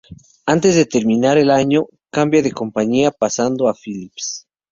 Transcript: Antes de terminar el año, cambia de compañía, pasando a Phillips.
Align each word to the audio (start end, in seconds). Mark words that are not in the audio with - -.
Antes 0.47 0.73
de 0.75 0.85
terminar 0.87 1.37
el 1.37 1.51
año, 1.51 1.85
cambia 2.09 2.41
de 2.41 2.51
compañía, 2.51 3.11
pasando 3.11 3.67
a 3.69 3.75
Phillips. 3.79 4.47